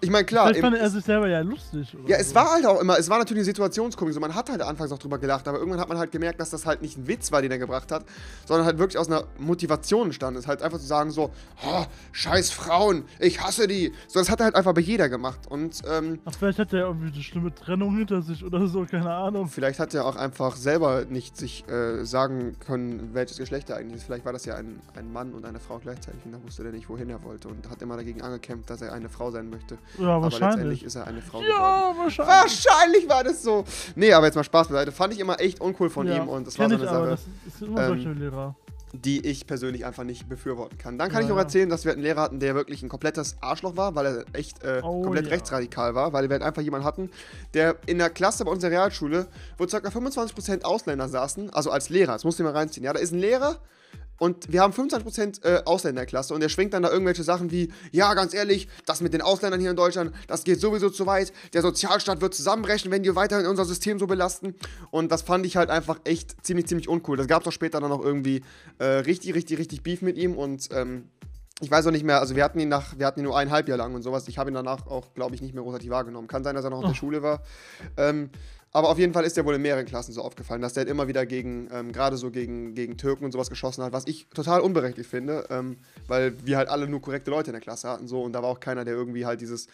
Ich 0.00 0.10
meine, 0.10 0.24
klar. 0.26 0.54
Im- 0.54 0.60
fand 0.60 0.76
er 0.76 0.90
sich 0.90 1.04
selber 1.04 1.26
ja 1.26 1.40
lustig. 1.40 1.96
Oder 1.98 2.10
ja, 2.10 2.16
es 2.18 2.30
so. 2.30 2.34
war 2.34 2.52
halt 2.52 2.66
auch 2.66 2.80
immer, 2.80 2.98
es 2.98 3.08
war 3.08 3.18
natürlich 3.18 3.40
eine 3.40 3.46
Situationskomik. 3.46 4.12
So, 4.12 4.20
man 4.20 4.34
hat 4.34 4.50
halt 4.50 4.60
anfangs 4.60 4.92
auch 4.92 4.98
drüber 4.98 5.18
gelacht, 5.18 5.48
aber 5.48 5.58
irgendwann 5.58 5.80
hat 5.80 5.88
man 5.88 5.98
halt 5.98 6.12
gemerkt, 6.12 6.38
dass 6.38 6.50
das 6.50 6.66
halt 6.66 6.82
nicht 6.82 6.98
ein 6.98 7.08
Witz 7.08 7.32
war, 7.32 7.40
den 7.40 7.50
er 7.50 7.58
gebracht 7.58 7.90
hat, 7.90 8.04
sondern 8.44 8.66
halt 8.66 8.78
wirklich 8.78 8.98
aus 8.98 9.08
einer 9.08 9.24
Motivation 9.38 10.06
entstanden 10.06 10.38
ist. 10.38 10.46
Halt 10.46 10.60
einfach 10.60 10.78
zu 10.78 10.86
sagen 10.86 11.10
so, 11.10 11.30
oh, 11.66 11.84
scheiß 12.12 12.50
Frauen, 12.50 13.04
ich 13.18 13.40
hasse 13.40 13.66
die. 13.66 13.92
So, 14.06 14.18
das 14.18 14.28
hat 14.28 14.40
er 14.40 14.44
halt 14.44 14.54
einfach 14.54 14.74
bei 14.74 14.82
jeder 14.82 15.08
gemacht. 15.08 15.40
Und 15.48 15.80
ähm, 15.90 16.18
Ach, 16.26 16.34
vielleicht 16.56 16.72
hat 16.72 16.72
er 16.78 16.86
irgendwie 16.86 17.12
eine 17.12 17.22
schlimme 17.22 17.54
Trennung 17.54 17.96
hinter 17.96 18.22
sich 18.22 18.44
oder 18.44 18.66
so, 18.66 18.84
keine 18.84 19.12
Ahnung. 19.12 19.48
vielleicht 19.48 19.78
hat 19.78 19.94
er 19.94 20.06
auch 20.06 20.16
einfach 20.16 20.56
selber 20.56 21.04
nicht 21.04 21.36
sich 21.36 21.68
äh, 21.68 22.04
sagen 22.04 22.56
können, 22.60 23.10
welches 23.12 23.36
Geschlecht 23.38 23.70
er 23.70 23.76
eigentlich 23.76 23.96
ist. 23.96 24.04
Vielleicht 24.04 24.24
war 24.24 24.32
das 24.32 24.44
ja 24.46 24.56
ein, 24.56 24.80
ein 24.96 25.12
Mann 25.12 25.32
und 25.32 25.44
eine 25.44 25.60
Frau 25.60 25.78
gleichzeitig 25.78 26.20
und 26.24 26.32
da 26.32 26.42
wusste 26.42 26.64
er 26.64 26.72
nicht, 26.72 26.88
wohin 26.88 27.10
er 27.10 27.22
wollte 27.22 27.48
und 27.48 27.68
hat 27.68 27.82
immer 27.82 27.96
dagegen 27.96 28.22
angekämpft, 28.22 28.70
dass 28.70 28.82
er 28.82 28.92
eine 28.92 29.08
Frau 29.08 29.30
sein 29.30 29.50
möchte. 29.50 29.76
Ja, 29.98 30.08
Aber 30.16 30.26
letztendlich 30.26 30.40
wahrscheinlich. 30.40 30.84
ist 30.84 30.94
er 30.96 31.06
eine 31.06 31.22
Frau 31.22 31.38
geworden. 31.40 31.54
Ja, 31.58 31.94
wahrscheinlich. 31.96 32.34
Wahrscheinlich 32.34 33.08
war 33.08 33.24
das 33.24 33.42
so. 33.42 33.64
Nee, 33.94 34.12
aber 34.12 34.26
jetzt 34.26 34.34
mal 34.36 34.44
Spaß 34.44 34.68
beiseite. 34.68 34.92
Fand 34.92 35.12
ich 35.12 35.20
immer 35.20 35.38
echt 35.40 35.60
uncool 35.60 35.90
von 35.90 36.06
ja, 36.06 36.16
ihm 36.16 36.28
und 36.28 36.46
das 36.46 36.58
war 36.58 36.68
so 36.68 36.74
eine 36.74 36.84
ich, 36.84 36.90
aber 36.90 37.06
Sache, 37.16 37.18
Das 37.46 37.54
ist 37.54 37.62
immer 37.62 37.80
Ähm, 37.82 37.88
solche 37.88 38.12
Lehrer. 38.12 38.54
Die 39.02 39.26
ich 39.26 39.46
persönlich 39.46 39.84
einfach 39.86 40.04
nicht 40.04 40.28
befürworten 40.28 40.78
kann. 40.78 40.98
Dann 40.98 41.08
kann 41.08 41.20
Ja, 41.22 41.24
ich 41.26 41.28
noch 41.30 41.38
erzählen, 41.38 41.68
dass 41.68 41.84
wir 41.84 41.92
einen 41.92 42.02
Lehrer 42.02 42.22
hatten, 42.22 42.40
der 42.40 42.54
wirklich 42.54 42.82
ein 42.82 42.88
komplettes 42.88 43.36
Arschloch 43.40 43.76
war, 43.76 43.94
weil 43.94 44.06
er 44.06 44.24
echt 44.32 44.62
äh, 44.62 44.80
Oh, 44.82 45.02
komplett 45.02 45.26
ja. 45.26 45.30
rechtsradikal 45.32 45.94
war, 45.94 46.12
weil 46.12 46.28
wir 46.30 46.40
einfach 46.44 46.62
jemanden 46.62 46.86
hatten, 46.86 47.10
der 47.54 47.76
in 47.86 47.98
der 47.98 48.10
Klasse 48.10 48.44
bei 48.44 48.50
unserer 48.50 48.70
Realschule, 48.70 49.26
wo 49.58 49.66
ca. 49.66 49.78
25% 49.78 50.62
Ausländer 50.62 51.08
saßen, 51.08 51.50
also 51.50 51.70
als 51.70 51.88
Lehrer, 51.88 52.12
das 52.12 52.24
musst 52.24 52.38
du 52.38 52.42
dir 52.42 52.50
mal 52.50 52.56
reinziehen. 52.56 52.84
Ja, 52.84 52.92
da 52.92 53.00
ist 53.00 53.12
ein 53.12 53.18
Lehrer, 53.18 53.56
und 54.18 54.52
wir 54.52 54.62
haben 54.62 54.72
25% 54.72 55.44
äh, 55.44 55.62
Ausländerklasse 55.64 56.34
und 56.34 56.40
der 56.40 56.48
schwingt 56.48 56.72
dann 56.74 56.82
da 56.82 56.90
irgendwelche 56.90 57.22
Sachen 57.22 57.50
wie, 57.50 57.72
ja, 57.92 58.14
ganz 58.14 58.34
ehrlich, 58.34 58.68
das 58.86 59.00
mit 59.00 59.12
den 59.12 59.22
Ausländern 59.22 59.60
hier 59.60 59.70
in 59.70 59.76
Deutschland, 59.76 60.12
das 60.26 60.44
geht 60.44 60.60
sowieso 60.60 60.90
zu 60.90 61.06
weit. 61.06 61.32
Der 61.52 61.62
Sozialstaat 61.62 62.20
wird 62.20 62.34
zusammenbrechen, 62.34 62.90
wenn 62.90 63.02
die 63.02 63.14
weiterhin 63.14 63.46
unser 63.46 63.64
System 63.64 63.98
so 63.98 64.06
belasten. 64.06 64.54
Und 64.90 65.12
das 65.12 65.22
fand 65.22 65.44
ich 65.46 65.56
halt 65.56 65.70
einfach 65.70 66.00
echt 66.04 66.44
ziemlich, 66.44 66.66
ziemlich 66.66 66.88
uncool. 66.88 67.16
Das 67.16 67.26
gab 67.26 67.42
es 67.42 67.48
auch 67.48 67.52
später 67.52 67.80
dann 67.80 67.90
noch 67.90 68.02
irgendwie 68.02 68.42
äh, 68.78 68.84
richtig, 68.84 69.34
richtig, 69.34 69.58
richtig 69.58 69.82
Beef 69.82 70.02
mit 70.02 70.16
ihm 70.16 70.34
und 70.34 70.68
ähm, 70.72 71.08
ich 71.60 71.70
weiß 71.70 71.86
auch 71.86 71.90
nicht 71.90 72.04
mehr, 72.04 72.20
also 72.20 72.36
wir 72.36 72.44
hatten 72.44 72.58
ihn 72.58 72.68
nach, 72.68 72.98
wir 72.98 73.06
hatten 73.06 73.20
ihn 73.20 73.24
nur 73.24 73.36
eineinhalb 73.38 73.66
Jahre 73.66 73.78
lang 73.78 73.94
und 73.94 74.02
sowas. 74.02 74.28
Ich 74.28 74.36
habe 74.36 74.50
ihn 74.50 74.54
danach 74.54 74.86
auch, 74.86 75.14
glaube 75.14 75.34
ich, 75.34 75.40
nicht 75.40 75.54
mehr 75.54 75.62
großartig 75.62 75.88
wahrgenommen. 75.88 76.28
Kann 76.28 76.44
sein, 76.44 76.54
dass 76.54 76.64
er 76.64 76.70
noch 76.70 76.80
in 76.80 76.82
der 76.82 76.90
Oh. 76.90 76.94
Schule 76.94 77.22
war. 77.22 77.42
Ähm, 77.96 78.28
aber 78.76 78.90
auf 78.90 78.98
jeden 78.98 79.14
Fall 79.14 79.24
ist 79.24 79.38
er 79.38 79.46
wohl 79.46 79.54
in 79.54 79.62
mehreren 79.62 79.86
Klassen 79.86 80.12
so 80.12 80.20
aufgefallen, 80.20 80.60
dass 80.60 80.74
der 80.74 80.82
halt 80.82 80.90
immer 80.90 81.08
wieder 81.08 81.24
gegen, 81.24 81.66
ähm, 81.72 81.92
gerade 81.92 82.18
so 82.18 82.30
gegen, 82.30 82.74
gegen 82.74 82.98
Türken 82.98 83.24
und 83.24 83.32
sowas 83.32 83.48
geschossen 83.48 83.82
hat, 83.82 83.94
was 83.94 84.06
ich 84.06 84.26
total 84.34 84.60
unberechtigt 84.60 85.08
finde, 85.08 85.46
ähm, 85.48 85.78
weil 86.08 86.34
wir 86.44 86.58
halt 86.58 86.68
alle 86.68 86.86
nur 86.86 87.00
korrekte 87.00 87.30
Leute 87.30 87.48
in 87.48 87.54
der 87.54 87.62
Klasse 87.62 87.88
hatten 87.88 88.06
so 88.06 88.22
und 88.22 88.34
da 88.34 88.42
war 88.42 88.50
auch 88.50 88.60
keiner, 88.60 88.84
der 88.84 88.92
irgendwie 88.92 89.24
halt 89.24 89.40
dieses 89.40 89.68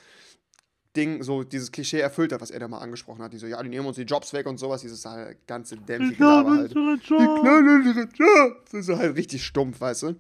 Ding, 0.97 1.25
so 1.25 1.43
dieses 1.43 1.73
Klischee 1.73 1.99
erfüllt 1.99 2.33
hat, 2.33 2.41
was 2.41 2.53
er 2.53 2.61
da 2.61 2.69
mal 2.69 2.79
angesprochen 2.79 3.23
hat. 3.23 3.33
Die 3.33 3.39
so, 3.39 3.49
ja, 3.49 3.61
die 3.61 3.71
nehmen 3.71 3.87
uns 3.87 3.97
die 3.97 4.03
Jobs 4.03 4.33
weg 4.35 4.47
und 4.47 4.59
sowas, 4.59 4.83
dieses 4.83 5.05
halt 5.05 5.49
ganze 5.49 5.79
Gelaber 5.79 6.11
glaube, 6.13 6.51
halt. 6.51 6.71
Die 6.71 7.05
Job. 7.05 7.41
kleine 7.41 8.09
Job. 8.15 8.65
Das 8.67 8.75
ist 8.75 8.87
so 8.87 8.97
halt 8.97 9.17
richtig 9.17 9.45
stumpf, 9.45 9.81
weißt 9.81 10.05
du. 10.05 10.15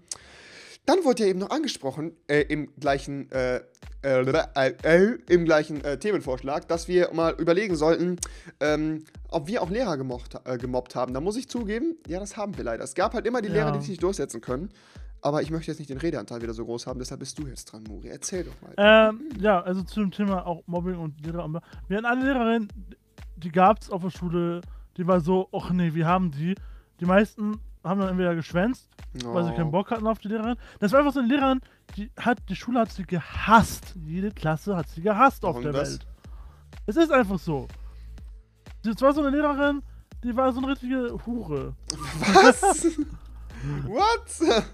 Dann 0.86 1.04
wurde 1.04 1.22
ja 1.24 1.28
eben 1.30 1.38
noch 1.38 1.50
angesprochen, 1.50 2.12
äh, 2.26 2.40
im 2.42 2.74
gleichen, 2.80 3.30
äh, 3.30 3.60
äh, 4.02 4.22
äh, 4.54 4.72
äh, 4.82 5.18
im 5.28 5.44
gleichen 5.44 5.82
äh, 5.84 5.96
Themenvorschlag, 5.98 6.66
dass 6.66 6.88
wir 6.88 7.10
mal 7.12 7.34
überlegen 7.38 7.76
sollten, 7.76 8.16
ähm, 8.58 9.04
ob 9.28 9.46
wir 9.46 9.62
auch 9.62 9.70
Lehrer 9.70 9.96
gemocht, 9.96 10.36
gemobbt 10.58 10.94
haben. 10.96 11.14
Da 11.14 11.20
muss 11.20 11.36
ich 11.36 11.48
zugeben, 11.48 11.96
ja, 12.08 12.18
das 12.18 12.36
haben 12.36 12.56
wir 12.56 12.64
leider. 12.64 12.82
Es 12.82 12.94
gab 12.94 13.14
halt 13.14 13.26
immer 13.26 13.40
die 13.42 13.48
Lehrer, 13.48 13.66
Ja. 13.68 13.72
die 13.72 13.78
sich 13.80 13.90
nicht 13.90 14.02
durchsetzen 14.02 14.40
können. 14.40 14.70
Aber 15.24 15.40
ich 15.40 15.52
möchte 15.52 15.70
jetzt 15.70 15.78
nicht 15.78 15.88
den 15.90 15.98
Redeanteil 15.98 16.42
wieder 16.42 16.52
so 16.52 16.64
groß 16.64 16.88
haben, 16.88 16.98
deshalb 16.98 17.20
bist 17.20 17.38
du 17.38 17.46
jetzt 17.46 17.66
dran, 17.66 17.84
Muri. 17.88 18.08
Erzähl 18.08 18.42
doch 18.42 18.60
mal. 18.60 18.74
Ähm, 18.76 19.28
ja, 19.40 19.60
also 19.60 19.82
zum 19.84 20.10
Thema 20.10 20.44
auch 20.44 20.64
Mobbing 20.66 20.96
und 20.96 21.24
Lehrer. 21.24 21.48
Wir 21.86 21.96
hatten 21.98 22.06
eine 22.06 22.24
Lehrerin, 22.24 22.66
die 23.36 23.50
gab 23.52 23.80
es 23.80 23.88
auf 23.88 24.02
der 24.02 24.10
Schule, 24.10 24.62
die 24.96 25.06
war 25.06 25.20
so, 25.20 25.48
ach 25.52 25.70
nee, 25.70 25.94
wir 25.94 26.06
haben 26.08 26.32
die. 26.32 26.56
Die 26.98 27.04
meisten 27.06 27.60
haben 27.84 28.00
dann 28.00 28.10
entweder 28.10 28.34
geschwänzt, 28.34 28.88
weil 29.24 29.44
sie 29.44 29.52
keinen 29.52 29.70
Bock 29.70 29.90
hatten 29.90 30.06
auf 30.06 30.18
die 30.18 30.28
Lehrerin. 30.28 30.56
Das 30.78 30.92
war 30.92 31.00
einfach 31.00 31.12
so 31.12 31.20
eine 31.20 31.28
Lehrerin, 31.28 31.60
die 31.96 32.10
hat, 32.18 32.38
die 32.48 32.56
Schule 32.56 32.80
hat 32.80 32.90
sie 32.92 33.02
gehasst. 33.04 33.94
Jede 34.06 34.30
Klasse 34.30 34.76
hat 34.76 34.88
sie 34.88 35.02
gehasst 35.02 35.44
auf 35.44 35.56
Warum 35.56 35.64
der 35.64 35.72
das? 35.72 35.90
Welt. 35.92 36.06
Es 36.86 36.96
ist 36.96 37.10
einfach 37.12 37.38
so. 37.38 37.66
Das 38.84 39.00
war 39.02 39.12
so 39.12 39.20
eine 39.22 39.30
Lehrerin, 39.36 39.82
die 40.24 40.34
war 40.36 40.52
so 40.52 40.58
eine 40.60 40.68
richtige 40.72 41.16
Hure. 41.26 41.74
Was? 42.34 42.62
What? 43.86 44.64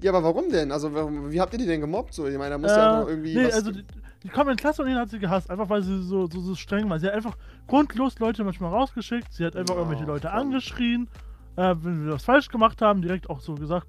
Ja, 0.00 0.10
aber 0.10 0.24
warum 0.24 0.50
denn? 0.50 0.72
Also, 0.72 0.92
warum, 0.92 1.30
wie 1.30 1.40
habt 1.40 1.52
ihr 1.52 1.58
die 1.60 1.66
denn 1.66 1.80
gemobbt? 1.80 2.12
So, 2.12 2.26
ich 2.26 2.36
meine, 2.36 2.50
da 2.50 2.58
muss 2.58 2.70
ja 2.72 2.86
Äh, 2.98 3.00
noch 3.02 3.08
irgendwie. 3.08 3.34
nee, 3.36 3.52
also 3.52 3.70
die, 3.70 3.84
die 4.22 4.28
kommen 4.28 4.50
in 4.50 4.56
die 4.56 4.60
Klasse 4.60 4.82
und 4.82 4.88
ihn 4.88 4.96
hat 4.96 5.10
sie 5.10 5.18
gehasst, 5.20 5.48
einfach 5.48 5.68
weil 5.70 5.82
sie 5.82 6.02
so, 6.02 6.26
so, 6.26 6.40
so 6.40 6.54
streng 6.56 6.90
war. 6.90 6.98
Sie 6.98 7.06
hat 7.06 7.14
einfach 7.14 7.36
grundlos 7.68 8.18
Leute 8.18 8.42
manchmal 8.44 8.70
rausgeschickt, 8.72 9.32
sie 9.32 9.44
hat 9.46 9.54
einfach 9.56 9.74
Oh, 9.76 9.78
irgendwelche 9.78 10.04
Leute 10.04 10.28
komm. 10.28 10.38
angeschrien, 10.38 11.08
äh, 11.56 11.74
wenn 11.80 12.04
wir 12.06 12.12
was 12.14 12.24
falsch 12.24 12.48
gemacht 12.48 12.80
haben, 12.82 13.02
direkt 13.02 13.28
auch 13.30 13.40
so 13.40 13.54
gesagt 13.54 13.86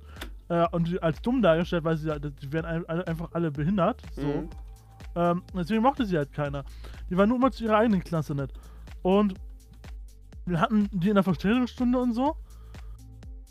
äh, 0.50 0.66
und 0.72 1.02
als 1.02 1.22
dumm 1.22 1.42
dargestellt, 1.42 1.84
weil 1.84 1.98
sie 1.98 2.08
ja- 2.10 2.20
die 2.20 2.52
werden 2.52 2.66
ein- 2.66 2.86
alle, 2.90 3.08
einfach 3.08 3.30
alle 3.34 3.52
behindert. 3.52 4.02
So. 4.16 4.22
Mhm. 4.22 4.50
Ähm, 5.16 5.44
deswegen 5.56 5.82
mochte 5.84 6.06
sie 6.06 6.18
halt 6.18 6.34
keiner. 6.34 6.64
Die 7.10 7.18
war 7.18 7.26
nur 7.28 7.38
immer 7.38 7.52
zu 7.52 7.64
ihrer 7.64 7.78
eigenen 7.78 8.04
Klasse 8.04 8.34
nett. 8.36 8.52
Und 9.02 9.36
wir 10.46 10.60
hatten 10.60 10.90
die 10.92 11.10
in 11.10 11.16
der 11.16 11.24
Verständigungsstunde 11.24 12.00
und 12.00 12.14
so. 12.14 12.36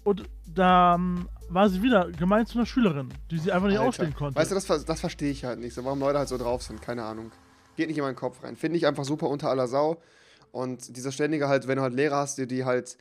Und 0.05 0.25
da 0.47 0.97
ähm, 0.97 1.29
war 1.49 1.69
sie 1.69 1.81
wieder 1.83 2.11
gemeint 2.11 2.49
zu 2.49 2.59
einer 2.59 2.67
Schülerin, 2.67 3.09
die 3.31 3.39
sie 3.39 3.53
einfach 3.53 3.69
nicht 3.69 3.79
Alter. 3.79 3.89
ausstehen 3.89 4.15
konnte. 4.15 4.35
Weißt 4.39 4.51
du, 4.51 4.55
das, 4.57 4.85
das 4.85 5.01
verstehe 5.01 5.31
ich 5.31 5.45
halt 5.45 5.61
nicht. 5.61 5.75
So, 5.75 5.85
warum 5.85 6.01
Leute 6.01 6.19
halt 6.19 6.29
so 6.29 6.37
drauf 6.39 6.63
sind, 6.63 6.83
keine 6.83 7.05
Ahnung. 7.05 7.31
Geht 7.77 7.89
nicht 7.89 7.99
in 7.99 8.05
meinen 8.05 8.17
Kopf 8.17 8.43
rein. 8.43 8.57
Finde 8.57 8.77
ich 8.77 8.87
einfach 8.87 9.05
super 9.05 9.29
unter 9.29 9.49
aller 9.49 9.69
Sau. 9.69 10.03
Und 10.51 10.97
dieser 10.97 11.13
ständige 11.13 11.49
halt, 11.49 11.69
wenn 11.69 11.77
du 11.77 11.83
halt 11.83 11.95
Lehrer 11.95 12.17
hast, 12.17 12.37
die, 12.39 12.47
die 12.47 12.65
halt 12.65 12.99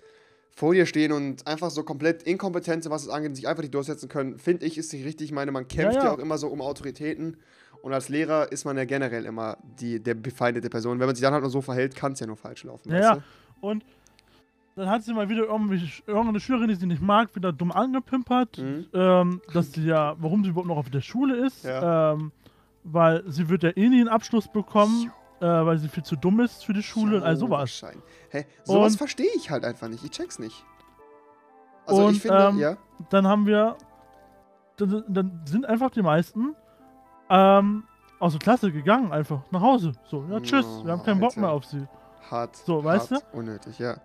vor 0.55 0.73
dir 0.73 0.85
stehen 0.85 1.11
und 1.11 1.47
einfach 1.47 1.71
so 1.71 1.83
komplett 1.83 2.23
inkompetent 2.23 2.83
sind, 2.83 2.91
was 2.91 3.03
es 3.03 3.09
angeht, 3.09 3.35
sich 3.35 3.47
einfach 3.47 3.61
nicht 3.63 3.73
durchsetzen 3.73 4.09
können, 4.09 4.37
finde 4.37 4.65
ich, 4.65 4.77
ist 4.77 4.91
nicht 4.93 5.05
richtig. 5.05 5.25
Ich 5.29 5.31
meine, 5.31 5.51
man 5.51 5.67
kämpft 5.67 5.95
ja, 5.95 5.99
Ja, 6.01 6.05
ja. 6.07 6.11
auch 6.13 6.19
immer 6.19 6.37
so 6.37 6.47
um 6.47 6.61
Autoritäten. 6.61 7.37
Und 7.81 7.93
als 7.93 8.09
Lehrer 8.09 8.51
ist 8.51 8.63
man 8.65 8.77
ja 8.77 8.85
generell 8.85 9.25
immer 9.25 9.57
die, 9.79 9.99
der 9.99 10.13
befeindete 10.13 10.69
Person. 10.69 10.99
Wenn 10.99 11.07
man 11.07 11.15
sich 11.15 11.23
dann 11.23 11.33
halt 11.33 11.41
nur 11.41 11.49
so 11.51 11.61
verhält, 11.61 11.95
kann 11.95 12.11
es 12.11 12.19
ja 12.19 12.27
nur 12.27 12.35
falsch 12.37 12.63
laufen. 12.63 12.89
Ja, 12.91 12.95
weißt 12.95 13.03
ja. 13.03 13.15
du? 13.15 13.67
Und 13.67 13.85
dann 14.75 14.87
hat 14.89 15.03
sie 15.03 15.13
mal 15.13 15.27
wieder 15.29 15.43
irgendeine 15.43 16.39
Schülerin, 16.39 16.67
die 16.67 16.75
sie 16.75 16.85
nicht 16.85 17.01
mag, 17.01 17.35
wieder 17.35 17.51
dumm 17.51 17.71
angepimpert, 17.71 18.57
Mhm. 18.59 18.85
ähm, 18.93 19.41
dass 19.53 19.71
sie 19.73 19.85
ja, 19.85 20.15
warum 20.19 20.43
sie 20.43 20.49
überhaupt 20.51 20.67
noch 20.67 20.77
auf 20.77 20.89
der 20.89 21.01
Schule 21.01 21.45
ist, 21.45 21.63
Ja. 21.65 22.13
ähm, 22.13 22.31
weil 22.83 23.23
sie 23.27 23.49
wird 23.49 23.63
ja 23.63 23.69
eh 23.75 23.89
nie 23.89 23.99
einen 23.99 24.07
Abschluss 24.09 24.47
bekommen, 24.47 25.11
äh, 25.41 25.65
weil 25.65 25.77
sie 25.79 25.89
viel 25.89 26.03
zu 26.03 26.15
dumm 26.15 26.39
ist 26.39 26.63
für 26.63 26.73
die 26.73 26.83
Schule 26.83 27.17
und 27.17 27.23
all 27.23 27.35
sowas. 27.35 27.83
Hä, 28.29 28.45
sowas 28.63 28.95
verstehe 28.95 29.29
ich 29.35 29.49
halt 29.49 29.65
einfach 29.65 29.87
nicht. 29.87 30.03
Ich 30.03 30.11
check's 30.11 30.39
nicht. 30.39 30.63
Also 31.85 32.05
Und, 32.05 32.15
ich 32.15 32.21
finde, 32.21 32.37
ähm, 32.37 32.59
ja. 32.59 32.77
Dann 33.09 33.27
haben 33.27 33.45
wir, 33.45 33.75
dann, 34.77 35.03
dann 35.07 35.41
sind 35.45 35.65
einfach 35.65 35.89
die 35.89 36.03
meisten 36.03 36.55
ähm, 37.29 37.83
aus 38.19 38.33
der 38.33 38.39
Klasse 38.39 38.71
gegangen, 38.71 39.11
einfach 39.11 39.41
nach 39.51 39.61
Hause. 39.61 39.93
So, 40.05 40.23
ja, 40.29 40.39
tschüss, 40.39 40.65
Oh, 40.65 40.85
wir 40.85 40.91
haben 40.91 41.03
keinen 41.03 41.19
Bock 41.19 41.31
Alter. 41.31 41.41
mehr 41.41 41.51
auf 41.51 41.65
sie. 41.65 41.87
Hart. 42.29 42.55
so, 42.55 42.83
weißt 42.83 43.11
hart, 43.11 43.25
Unnötig, 43.33 43.79
ja. 43.79 43.95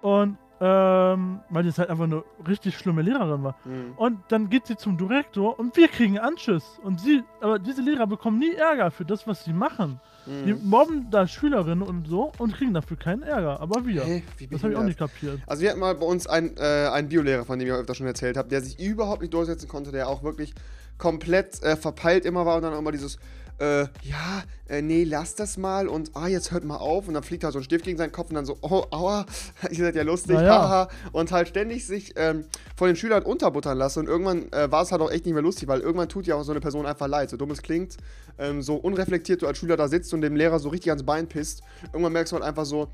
Und, 0.00 0.38
ähm, 0.60 1.40
weil 1.50 1.62
die 1.62 1.70
halt 1.70 1.90
einfach 1.90 2.04
eine 2.04 2.24
richtig 2.46 2.78
schlimme 2.78 3.02
Lehrerin 3.02 3.44
war. 3.44 3.54
Mhm. 3.64 3.92
Und 3.96 4.20
dann 4.28 4.48
geht 4.48 4.66
sie 4.66 4.76
zum 4.76 4.96
Direktor 4.96 5.58
und 5.58 5.76
wir 5.76 5.88
kriegen 5.88 6.18
Anschiss. 6.18 6.80
Und 6.82 7.00
sie, 7.00 7.22
aber 7.40 7.58
diese 7.58 7.82
Lehrer 7.82 8.06
bekommen 8.06 8.38
nie 8.38 8.54
Ärger 8.54 8.90
für 8.90 9.04
das, 9.04 9.26
was 9.26 9.44
sie 9.44 9.52
machen. 9.52 10.00
Die 10.44 10.52
Mhm. 10.54 10.60
mobben 10.68 11.10
da 11.10 11.26
Schülerinnen 11.26 11.82
und 11.82 12.06
so 12.06 12.32
und 12.38 12.54
kriegen 12.54 12.74
dafür 12.74 12.96
keinen 12.96 13.22
Ärger. 13.22 13.60
Aber 13.60 13.86
wir. 13.86 14.04
Hey, 14.04 14.22
das 14.50 14.62
habe 14.62 14.72
ich 14.72 14.78
auch 14.78 14.84
nicht 14.84 14.98
kapiert. 14.98 15.40
Also 15.46 15.62
wir 15.62 15.70
hatten 15.70 15.80
mal 15.80 15.94
bei 15.94 16.04
uns 16.06 16.26
einen, 16.26 16.56
äh, 16.58 16.88
einen 16.92 17.08
Biolehrer, 17.08 17.44
von 17.44 17.58
dem 17.58 17.66
ich 17.66 17.72
auch 17.72 17.78
öfter 17.78 17.94
schon 17.94 18.06
erzählt 18.06 18.36
habe, 18.36 18.48
der 18.48 18.60
sich 18.60 18.78
überhaupt 18.78 19.22
nicht 19.22 19.32
durchsetzen 19.32 19.68
konnte, 19.68 19.90
der 19.90 20.08
auch 20.08 20.22
wirklich 20.22 20.54
komplett 20.98 21.62
äh, 21.62 21.76
verpeilt 21.76 22.24
immer 22.24 22.44
war 22.44 22.56
und 22.56 22.62
dann 22.62 22.74
immer 22.76 22.92
dieses, 22.92 23.16
äh, 23.58 23.82
ja, 24.02 24.42
äh, 24.68 24.82
nee, 24.82 25.04
lass 25.04 25.34
das 25.34 25.56
mal 25.56 25.88
und 25.88 26.10
ah, 26.14 26.28
jetzt 26.28 26.50
hört 26.52 26.64
mal 26.64 26.76
auf 26.76 27.08
und 27.08 27.14
dann 27.14 27.22
fliegt 27.22 27.44
halt 27.44 27.52
so 27.52 27.58
ein 27.58 27.64
Stift 27.64 27.84
gegen 27.84 27.96
seinen 27.98 28.12
Kopf 28.12 28.28
und 28.28 28.34
dann 28.34 28.44
so, 28.46 28.58
oh, 28.60 28.84
aua, 28.90 29.26
ihr 29.70 29.78
seid 29.78 29.94
ja 29.96 30.02
lustig, 30.02 30.36
ja. 30.36 30.46
haha 30.46 30.88
und 31.12 31.32
halt 31.32 31.48
ständig 31.48 31.86
sich 31.86 32.12
ähm, 32.16 32.44
von 32.76 32.86
den 32.88 32.96
Schülern 32.96 33.22
unterbuttern 33.22 33.78
lassen 33.78 34.00
und 34.00 34.06
irgendwann 34.08 34.52
äh, 34.52 34.70
war 34.70 34.82
es 34.82 34.92
halt 34.92 35.00
auch 35.02 35.10
echt 35.10 35.24
nicht 35.24 35.34
mehr 35.34 35.42
lustig, 35.42 35.68
weil 35.68 35.80
irgendwann 35.80 36.08
tut 36.08 36.26
ja 36.26 36.34
auch 36.34 36.42
so 36.42 36.52
eine 36.52 36.60
Person 36.60 36.86
einfach 36.86 37.08
leid, 37.08 37.30
so 37.30 37.36
dumm 37.36 37.50
es 37.50 37.62
klingt, 37.62 37.96
ähm, 38.38 38.62
so 38.62 38.76
unreflektiert 38.76 39.42
du 39.42 39.46
als 39.46 39.58
Schüler 39.58 39.76
da 39.76 39.88
sitzt 39.88 40.12
und 40.14 40.20
dem 40.20 40.36
Lehrer 40.36 40.58
so 40.58 40.68
richtig 40.68 40.90
ans 40.90 41.02
Bein 41.02 41.26
pisst, 41.26 41.62
irgendwann 41.92 42.12
merkst 42.12 42.32
du 42.32 42.36
halt 42.36 42.44
einfach 42.44 42.66
so, 42.66 42.88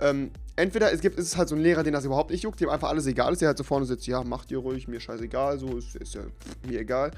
ähm, 0.00 0.30
entweder 0.56 0.92
es 0.92 1.00
gibt, 1.00 1.18
es 1.18 1.26
ist 1.26 1.36
halt 1.36 1.48
so 1.48 1.54
ein 1.54 1.60
Lehrer, 1.60 1.82
den 1.82 1.92
das 1.92 2.04
überhaupt 2.04 2.30
nicht 2.30 2.42
juckt, 2.42 2.60
dem 2.60 2.68
einfach 2.68 2.88
alles 2.90 3.06
egal 3.06 3.32
ist, 3.32 3.40
der 3.40 3.48
halt 3.48 3.58
so 3.58 3.64
vorne 3.64 3.86
sitzt, 3.86 4.06
ja, 4.06 4.22
macht 4.24 4.50
ihr 4.50 4.58
ruhig, 4.58 4.88
mir 4.88 5.00
scheißegal, 5.00 5.58
so 5.58 5.76
ist, 5.76 5.94
ist 5.96 6.14
ja 6.14 6.22
pff, 6.22 6.68
mir 6.68 6.80
egal. 6.80 7.10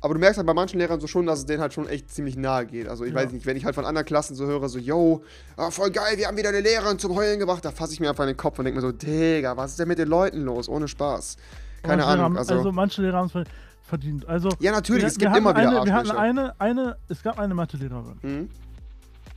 Aber 0.00 0.14
du 0.14 0.20
merkst 0.20 0.36
halt 0.36 0.46
bei 0.46 0.54
manchen 0.54 0.78
Lehrern 0.78 1.00
so 1.00 1.06
schon, 1.06 1.24
dass 1.24 1.38
es 1.40 1.46
denen 1.46 1.62
halt 1.62 1.72
schon 1.72 1.88
echt 1.88 2.10
ziemlich 2.10 2.36
nahe 2.36 2.66
geht. 2.66 2.88
Also 2.88 3.04
ich 3.04 3.14
Ja. 3.14 3.20
weiß 3.20 3.32
nicht, 3.32 3.43
wenn 3.46 3.56
ich 3.56 3.64
halt 3.64 3.74
von 3.74 3.84
anderen 3.84 4.06
Klassen 4.06 4.34
so 4.34 4.46
höre, 4.46 4.68
so, 4.68 4.78
yo, 4.78 5.22
ah, 5.56 5.70
voll 5.70 5.90
geil, 5.90 6.16
wir 6.16 6.26
haben 6.26 6.36
wieder 6.36 6.48
eine 6.50 6.60
Lehrerin 6.60 6.98
zum 6.98 7.14
Heulen 7.14 7.38
gebracht, 7.38 7.64
da 7.64 7.70
fasse 7.70 7.92
ich 7.92 8.00
mir 8.00 8.08
einfach 8.10 8.24
in 8.24 8.28
den 8.28 8.36
Kopf 8.36 8.58
und 8.58 8.64
denke 8.64 8.80
mir 8.80 8.86
so, 8.86 8.92
Digga, 8.92 9.56
was 9.56 9.72
ist 9.72 9.78
denn 9.80 9.88
mit 9.88 9.98
den 9.98 10.08
Leuten 10.08 10.42
los? 10.42 10.68
Ohne 10.68 10.88
Spaß. 10.88 11.36
Keine 11.82 11.96
Manche 11.98 12.06
Ahnung, 12.08 12.24
Haben, 12.24 12.38
also, 12.38 12.54
also 12.54 12.72
manche 12.72 13.02
Lehrer 13.02 13.18
haben 13.18 13.30
es 13.34 13.48
verdient. 13.82 14.26
Also 14.26 14.48
Ja, 14.60 14.72
natürlich, 14.72 15.02
wir- 15.02 15.08
es 15.08 15.18
gibt 15.18 15.36
immer 15.36 15.50
wieder 15.56 15.68
eine, 15.80 15.84
Wir 15.86 15.94
hatten 15.94 16.10
eine, 16.12 16.58
eine, 16.60 16.96
es 17.08 17.22
gab 17.22 17.38
eine 17.38 17.54
Mathelehrerin. 17.54 18.18
Hm? 18.22 18.48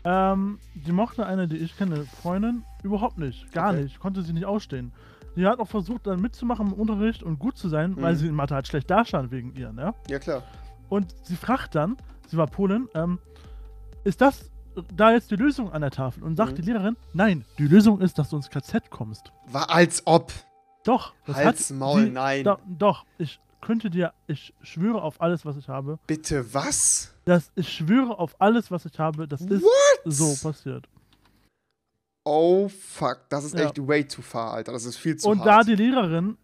Ähm, 0.03 0.59
die 0.73 0.91
mochte 0.91 1.25
eine, 1.25 1.47
die 1.47 1.57
ich 1.57 1.77
kenne, 1.77 2.05
Freundin, 2.21 2.63
überhaupt 2.83 3.17
nicht. 3.17 3.51
Gar 3.51 3.71
Okay. 3.73 3.83
nicht. 3.83 3.99
Konnte 3.99 4.21
sie 4.21 4.31
nicht 4.33 4.45
ausstehen. 4.45 4.93
Die 5.35 5.45
hat 5.45 5.59
auch 5.59 5.67
versucht, 5.67 6.07
dann 6.07 6.21
mitzumachen 6.21 6.67
im 6.67 6.73
Unterricht 6.73 7.21
und 7.23 7.37
gut 7.39 7.57
zu 7.57 7.67
sein, 7.69 7.95
weil 7.97 8.13
Mhm. 8.13 8.17
sie 8.17 8.27
in 8.27 8.33
Mathe 8.35 8.55
halt 8.55 8.67
schlecht 8.67 8.89
dastand 8.89 9.31
wegen 9.31 9.53
ihr, 9.55 9.71
ne? 9.73 9.93
Ja, 10.09 10.17
klar. 10.19 10.43
Und 10.89 11.13
sie 11.23 11.35
fragt 11.35 11.75
dann, 11.75 11.97
sie 12.27 12.37
war 12.37 12.47
Polin, 12.47 12.87
ähm, 12.95 13.19
ist 14.03 14.21
das 14.21 14.51
da 14.95 15.11
jetzt 15.11 15.31
die 15.31 15.35
Lösung 15.35 15.71
an 15.71 15.81
der 15.81 15.91
Tafel? 15.91 16.23
Und 16.23 16.35
sagt 16.35 16.51
Mhm. 16.51 16.55
die 16.57 16.61
Lehrerin, 16.63 16.97
nein, 17.13 17.45
die 17.57 17.67
Lösung 17.67 17.99
ist, 18.01 18.17
dass 18.19 18.29
du 18.29 18.35
ins 18.37 18.49
KZ 18.49 18.89
kommst. 18.91 19.31
War 19.47 19.69
als 19.69 20.03
ob. 20.05 20.31
Doch, 20.83 21.13
das 21.25 21.35
Halt's 21.37 21.69
hat 21.69 21.77
Maul, 21.77 22.05
sie, 22.05 22.09
nein. 22.11 22.43
Do, 22.43 22.57
doch, 22.67 23.05
ich 23.17 23.39
könnte 23.59 23.89
dir, 23.89 24.13
ich 24.27 24.53
schwöre 24.61 25.01
auf 25.01 25.19
alles, 25.21 25.45
was 25.45 25.57
ich 25.57 25.67
habe, 25.67 25.99
Bitte 26.07 26.53
was? 26.53 27.13
dass 27.25 27.51
ich 27.55 27.67
schwöre 27.73 28.17
auf 28.19 28.39
alles, 28.39 28.71
was 28.71 28.85
ich 28.85 28.97
habe, 28.99 29.27
das 29.27 29.41
ist 29.41 29.65
so 30.05 30.35
passiert. 30.47 30.87
Oh 32.23 32.67
fuck, 32.69 33.21
das 33.29 33.45
ist 33.45 33.57
Ja. 33.57 33.65
echt 33.65 33.85
way 33.87 34.05
too 34.05 34.21
far, 34.21 34.53
Alter. 34.53 34.73
Das 34.73 34.85
ist 34.85 34.97
viel 34.97 35.15
zu 35.15 35.29
Und 35.29 35.39
hart. 35.39 35.47
da 35.47 35.63
die 35.63 35.75
Lehrerin 35.75 36.37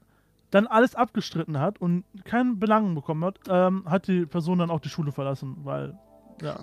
dann 0.50 0.68
alles 0.68 0.96
abgestritten 0.96 1.60
hat 1.60 1.80
und 1.82 2.04
keinen 2.26 2.60
Belang 2.60 2.96
bekommen 2.96 3.24
hat, 3.26 3.40
ähm, 3.50 3.84
hat 3.90 4.08
die 4.08 4.26
Person 4.26 4.60
dann 4.60 4.72
auch 4.72 4.80
die 4.80 4.90
Schule 4.90 5.12
verlassen, 5.12 5.58
weil, 5.64 5.98
ja. 6.42 6.58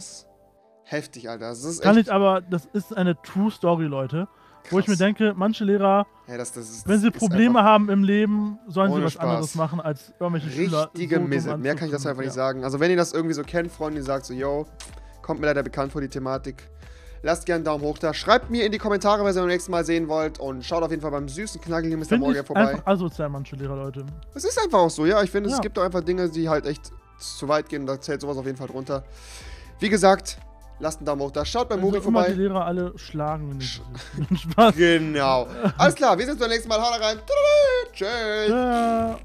Krass. 0.90 0.98
Heftig, 0.98 1.28
Alter. 1.30 1.48
Das 1.48 1.64
ist 1.64 1.82
Kann 1.82 1.98
ich 1.98 2.12
aber, 2.12 2.40
das 2.40 2.66
ist 2.72 2.96
eine 2.96 3.20
True 3.22 3.50
Story, 3.50 3.84
Leute. 3.84 4.28
Wo 4.70 4.78
ich 4.78 4.86
mir 4.86 4.92
krass. 4.92 4.98
denke, 4.98 5.32
manche 5.34 5.64
Lehrer, 5.64 6.06
Ja, 6.28 6.36
das, 6.36 6.52
das 6.52 6.68
ist, 6.68 6.88
wenn 6.88 6.98
sie 7.00 7.10
Probleme 7.10 7.62
haben 7.62 7.88
im 7.88 8.04
Leben, 8.04 8.58
sollen 8.68 8.92
sie 8.92 9.02
was 9.02 9.14
Spaß. 9.14 9.24
anderes 9.24 9.54
machen, 9.54 9.80
als 9.80 10.12
irgendwelche 10.20 10.50
Schüler. 10.50 10.90
Richtige 10.94 11.16
so 11.16 11.20
Misse. 11.22 11.56
Mehr 11.56 11.74
kann 11.76 11.86
ich 11.86 11.92
das 11.92 12.04
einfach 12.06 12.20
nicht 12.20 12.28
Ja. 12.28 12.34
sagen. 12.34 12.62
Also, 12.64 12.78
wenn 12.78 12.90
ihr 12.90 12.96
das 12.98 13.12
irgendwie 13.12 13.34
so 13.34 13.42
kennt, 13.42 13.72
Freunde, 13.72 14.00
die 14.00 14.06
sagt 14.06 14.26
so, 14.26 14.34
yo, 14.34 14.66
kommt 15.22 15.40
mir 15.40 15.46
leider 15.46 15.62
bekannt 15.62 15.92
vor 15.92 16.02
die 16.02 16.08
Thematik. 16.08 16.68
Lasst 17.22 17.46
gerne 17.46 17.56
einen 17.56 17.64
Daumen 17.64 17.84
hoch 17.84 17.98
da. 17.98 18.12
Schreibt 18.12 18.50
mir 18.50 18.64
in 18.66 18.72
die 18.72 18.78
Kommentare, 18.78 19.24
was 19.24 19.36
ihr 19.36 19.40
beim 19.40 19.48
nächsten 19.48 19.70
Mal 19.72 19.84
sehen 19.84 20.08
wollt. 20.08 20.38
Und 20.40 20.64
schaut 20.64 20.82
auf 20.82 20.90
jeden 20.90 21.02
Fall 21.02 21.10
beim 21.10 21.28
süßen, 21.28 21.60
knackigen 21.60 21.98
Mr. 21.98 22.04
Finde 22.06 22.26
Morgan 22.26 22.44
vorbei. 22.44 22.68
einfach 22.68 22.86
asozial, 22.86 23.28
manche 23.30 23.56
Lehrer, 23.56 23.76
Leute. 23.76 24.04
Es 24.34 24.44
ist 24.44 24.58
einfach 24.62 24.78
auch 24.80 24.90
so, 24.90 25.06
ja. 25.06 25.22
Ich 25.22 25.30
finde, 25.30 25.48
es 25.50 25.56
Ja. 25.56 25.60
gibt 25.62 25.78
auch 25.78 25.84
einfach 25.84 26.02
Dinge, 26.02 26.28
die 26.28 26.48
halt 26.48 26.66
echt 26.66 26.90
zu 27.18 27.48
weit 27.48 27.68
gehen. 27.68 27.86
Da 27.86 27.98
zählt 28.00 28.20
sowas 28.20 28.36
auf 28.36 28.44
jeden 28.46 28.56
Fall 28.58 28.68
drunter. 28.68 29.04
Wie 29.78 29.88
gesagt, 29.88 30.38
lasst 30.80 30.98
einen 30.98 31.06
Daumen 31.06 31.22
hoch 31.22 31.30
da. 31.30 31.44
Schaut 31.44 31.70
Muri 31.80 31.96
Also 31.98 32.08
die 32.08 32.12
vorbei. 32.14 32.28
Lehrer 32.28 32.64
alle 32.64 32.92
schlagen, 32.98 33.50
wenn 33.50 33.60
ich 33.60 33.80
Spaß. 34.40 34.74
Genau. 34.76 35.46
Alles 35.78 35.94
klar, 35.94 36.18
wir 36.18 36.24
sehen 36.24 36.32
uns 36.32 36.40
beim 36.40 36.50
nächsten 36.50 36.68
Mal. 36.68 36.80
Haut 36.80 37.00
rein. 37.00 37.18
Tschüss. 37.92 38.48
Ja. 38.48 39.18